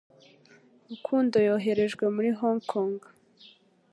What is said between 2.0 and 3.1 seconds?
muri Hong Kong